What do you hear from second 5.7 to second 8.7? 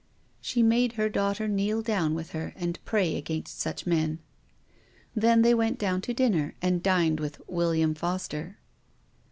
down to dinner, and dined with" William Foster."